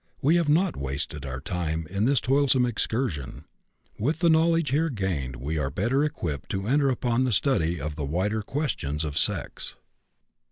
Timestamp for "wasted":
0.75-1.27